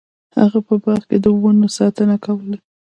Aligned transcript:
هغه 0.39 0.59
په 0.67 0.75
باغ 0.83 1.01
کې 1.09 1.17
د 1.23 1.25
ونو 1.41 1.67
ساتنه 1.77 2.15
کوله. 2.25 2.57